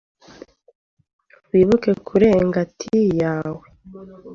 [1.49, 2.81] Wibuke kurenga t
[3.21, 3.65] yawe.